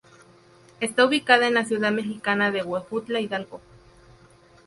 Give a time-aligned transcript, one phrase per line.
[0.79, 3.61] Está ubicada en la ciudad mexicana de Huejutla, Hidalgo.